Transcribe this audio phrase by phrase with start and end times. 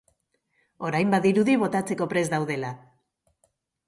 [0.87, 2.73] Orain badirudi botatzeko prest daudela.